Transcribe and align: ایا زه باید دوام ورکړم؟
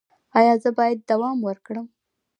ایا 0.39 0.53
زه 0.63 0.69
باید 0.77 0.99
دوام 1.09 1.37
ورکړم؟ 1.43 1.87